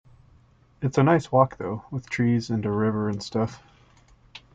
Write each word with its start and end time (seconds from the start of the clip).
It's 0.81 0.97
a 0.97 1.03
nice 1.03 1.31
walk 1.31 1.57
though, 1.59 1.85
with 1.91 2.09
trees 2.09 2.49
and 2.49 2.65
a 2.65 2.71
river 2.71 3.07
and 3.07 3.21
stuff. 3.21 3.61